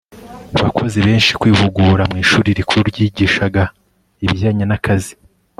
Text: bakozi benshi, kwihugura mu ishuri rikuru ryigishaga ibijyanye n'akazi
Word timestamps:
bakozi 0.63 0.97
benshi, 1.05 1.31
kwihugura 1.41 2.03
mu 2.11 2.17
ishuri 2.23 2.47
rikuru 2.57 2.83
ryigishaga 2.91 3.61
ibijyanye 4.25 4.63
n'akazi 4.67 5.13